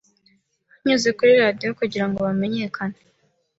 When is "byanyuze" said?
0.79-1.09